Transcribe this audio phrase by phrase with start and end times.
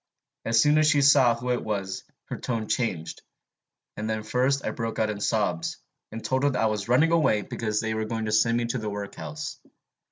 [0.45, 3.21] As soon as she saw who it was, her tone changed;
[3.95, 5.77] and then first I broke out in sobs,
[6.11, 8.79] and told her I was running away because they were going to send me to
[8.79, 9.59] the workhouse.